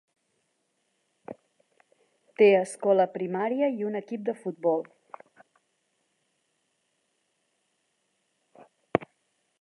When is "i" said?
3.81-3.87